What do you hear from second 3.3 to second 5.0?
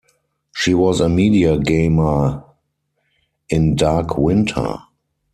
in "Dark Winter".